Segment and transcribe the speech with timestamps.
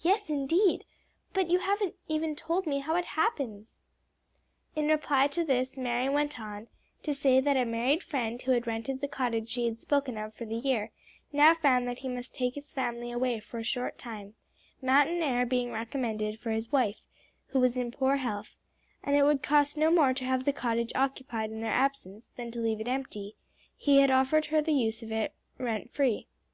[0.00, 0.84] "Yes, indeed!
[1.32, 1.94] But you haven't
[2.36, 3.78] told me how it happens."
[4.76, 6.68] In reply to this Mary went on
[7.02, 10.34] to say that a married friend who had rented the cottage she had spoken of
[10.34, 10.90] for the year,
[11.32, 14.34] now found that he must take his family away for a short time,
[14.82, 17.06] mountain air being recommended for his wife,
[17.46, 18.58] who was in poor health,
[19.02, 22.30] and as it would cost no more to have the cottage occupied in their absence
[22.36, 23.36] than to leave it empty,
[23.74, 26.26] he had offered her the use of it rent free.